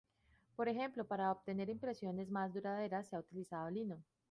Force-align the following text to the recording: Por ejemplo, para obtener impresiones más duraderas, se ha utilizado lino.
Por 0.55 0.67
ejemplo, 0.67 1.05
para 1.07 1.31
obtener 1.31 1.69
impresiones 1.69 2.31
más 2.31 2.51
duraderas, 2.55 3.07
se 3.07 3.15
ha 3.15 3.19
utilizado 3.19 3.69
lino. 3.69 4.03